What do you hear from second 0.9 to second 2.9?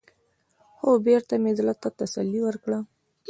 بـېرته مـې زړه تـه تـسلا ورکړه.